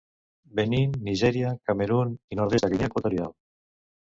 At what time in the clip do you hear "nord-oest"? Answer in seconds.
2.41-2.67